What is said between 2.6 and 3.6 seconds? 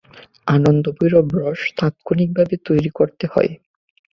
তৈরি করতে হয়।